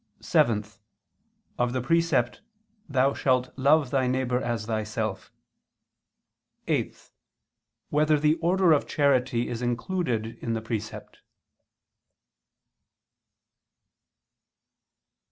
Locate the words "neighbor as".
4.07-4.65